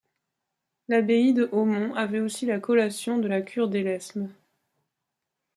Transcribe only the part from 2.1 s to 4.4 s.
aussi la collation de la cure d'Élesmes.